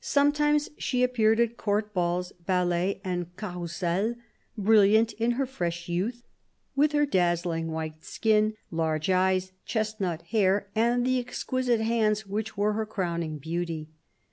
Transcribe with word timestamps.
Sometimes 0.00 0.70
she 0.76 1.04
appeared 1.04 1.38
at 1.38 1.56
Court 1.56 1.84
6 1.90 1.90
82 1.90 1.92
CARDINAL 1.94 2.16
DE 2.16 2.18
RICHELIEU 2.18 2.44
balls, 2.44 2.46
ballets 2.48 3.00
and 3.04 3.36
carrousels, 3.36 4.16
brilliant 4.56 5.12
in 5.12 5.30
her 5.30 5.46
fresh 5.46 5.88
youth, 5.88 6.24
with 6.74 6.90
her 6.90 7.06
dazzlingly 7.06 7.70
white 7.72 8.04
skin, 8.04 8.54
large 8.72 9.08
eyes, 9.08 9.52
chestnut 9.64 10.22
hair, 10.22 10.66
and 10.74 11.06
the 11.06 11.20
exquisite 11.20 11.80
hands 11.80 12.26
which 12.26 12.56
were 12.56 12.72
her 12.72 12.86
crowning 12.86 13.38
beauty. 13.38 13.88